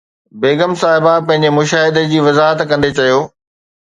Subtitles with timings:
[0.41, 3.19] بيگم صاحبه پنهنجي مشاهدي جي وضاحت ڪندي چيو